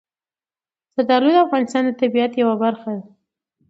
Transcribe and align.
زردالو 0.95 1.29
د 1.35 1.37
افغانستان 1.45 1.83
د 1.85 1.91
طبیعت 2.01 2.31
یوه 2.41 2.55
برخه 2.63 2.89
ده. 2.97 3.05